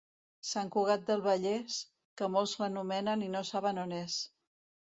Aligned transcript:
Sant 0.51 0.71
Cugat 0.75 1.03
del 1.09 1.21
Vallès, 1.27 1.77
que 2.21 2.31
molts 2.37 2.55
l'anomenen 2.63 3.29
i 3.29 3.31
no 3.37 3.47
saben 3.53 3.85
on 3.87 3.97
és. 4.03 4.21